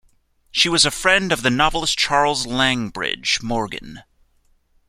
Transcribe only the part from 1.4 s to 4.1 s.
the novelist Charles Langbridge Morgan.